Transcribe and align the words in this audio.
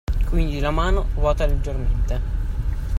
Quindi 0.27 0.59
la 0.59 0.71
mano 0.71 1.09
ruota 1.13 1.45
leggermente 1.45 2.19